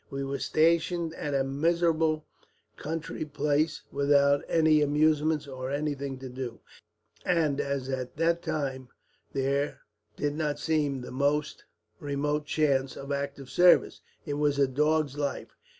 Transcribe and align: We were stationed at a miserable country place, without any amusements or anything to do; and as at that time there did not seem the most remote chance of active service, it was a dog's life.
We 0.09 0.23
were 0.23 0.39
stationed 0.39 1.13
at 1.13 1.35
a 1.35 1.43
miserable 1.43 2.25
country 2.75 3.23
place, 3.23 3.83
without 3.91 4.43
any 4.49 4.81
amusements 4.81 5.45
or 5.47 5.69
anything 5.69 6.17
to 6.17 6.27
do; 6.27 6.59
and 7.23 7.61
as 7.61 7.87
at 7.87 8.17
that 8.17 8.41
time 8.41 8.89
there 9.33 9.81
did 10.15 10.33
not 10.33 10.57
seem 10.57 11.01
the 11.01 11.11
most 11.11 11.65
remote 11.99 12.47
chance 12.47 12.97
of 12.97 13.11
active 13.11 13.51
service, 13.51 14.01
it 14.25 14.33
was 14.39 14.57
a 14.57 14.67
dog's 14.67 15.19
life. 15.19 15.55